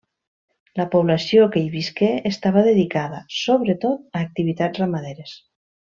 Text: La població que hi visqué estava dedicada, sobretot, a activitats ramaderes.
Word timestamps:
La 0.79 0.85
població 0.95 1.43
que 1.57 1.61
hi 1.65 1.67
visqué 1.75 2.09
estava 2.31 2.65
dedicada, 2.69 3.21
sobretot, 3.43 4.05
a 4.17 4.23
activitats 4.27 4.85
ramaderes. 4.87 5.37